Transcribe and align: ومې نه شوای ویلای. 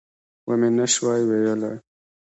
ومې 0.47 0.69
نه 0.77 0.85
شوای 0.93 1.21
ویلای. 1.25 1.77